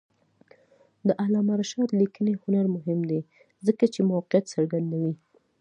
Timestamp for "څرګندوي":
4.53-5.13